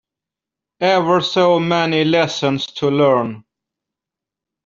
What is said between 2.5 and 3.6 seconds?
to learn!